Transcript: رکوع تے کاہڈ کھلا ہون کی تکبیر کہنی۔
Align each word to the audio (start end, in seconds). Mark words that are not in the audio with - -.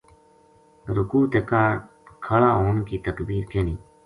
رکوع 0.95 1.25
تے 1.31 1.39
کاہڈ 1.49 1.77
کھلا 2.25 2.51
ہون 2.59 2.75
کی 2.87 2.97
تکبیر 3.05 3.43
کہنی۔ 3.51 3.75